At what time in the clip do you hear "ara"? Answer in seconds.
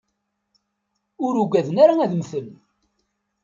1.83-1.93